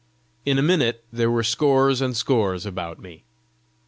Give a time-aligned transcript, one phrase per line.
[0.47, 3.23] In a minute there were scores and scores about me.